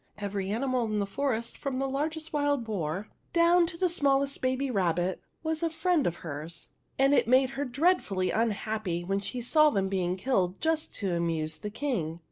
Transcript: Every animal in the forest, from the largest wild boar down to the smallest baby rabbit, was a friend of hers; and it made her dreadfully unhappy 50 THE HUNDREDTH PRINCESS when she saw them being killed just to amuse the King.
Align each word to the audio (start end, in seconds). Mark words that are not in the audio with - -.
Every 0.17 0.49
animal 0.49 0.85
in 0.85 0.97
the 0.97 1.05
forest, 1.05 1.59
from 1.59 1.77
the 1.77 1.87
largest 1.87 2.33
wild 2.33 2.63
boar 2.65 3.07
down 3.33 3.67
to 3.67 3.77
the 3.77 3.87
smallest 3.87 4.41
baby 4.41 4.71
rabbit, 4.71 5.21
was 5.43 5.61
a 5.61 5.69
friend 5.69 6.07
of 6.07 6.15
hers; 6.25 6.69
and 6.97 7.13
it 7.13 7.27
made 7.27 7.51
her 7.51 7.65
dreadfully 7.65 8.31
unhappy 8.31 9.01
50 9.01 9.01
THE 9.01 9.01
HUNDREDTH 9.01 9.07
PRINCESS 9.09 9.33
when 9.33 9.41
she 9.41 9.47
saw 9.47 9.69
them 9.69 9.89
being 9.89 10.15
killed 10.17 10.59
just 10.59 10.95
to 10.95 11.13
amuse 11.13 11.59
the 11.59 11.69
King. 11.69 12.19